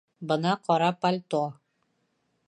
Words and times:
Бына 0.29 0.53
ҡара 0.69 0.87
пальто 1.05 1.41